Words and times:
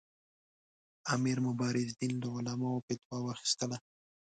امیر 1.13 1.37
مبارزالدین 1.47 2.13
له 2.21 2.27
علماوو 2.37 2.83
فتوا 2.87 3.17
واخیستله. 3.23 3.77